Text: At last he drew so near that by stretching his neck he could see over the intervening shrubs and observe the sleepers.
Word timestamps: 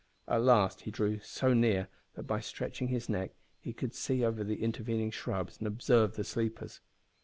At 0.27 0.41
last 0.41 0.81
he 0.81 0.89
drew 0.89 1.19
so 1.19 1.53
near 1.53 1.87
that 2.15 2.23
by 2.23 2.39
stretching 2.39 2.87
his 2.87 3.07
neck 3.07 3.33
he 3.59 3.71
could 3.71 3.93
see 3.93 4.25
over 4.25 4.43
the 4.43 4.63
intervening 4.63 5.11
shrubs 5.11 5.59
and 5.59 5.67
observe 5.67 6.15
the 6.15 6.23
sleepers. 6.23 6.81